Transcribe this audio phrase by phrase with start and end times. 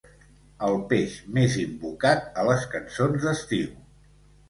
[0.67, 3.73] El peix més invocat a les cançons d'estiu.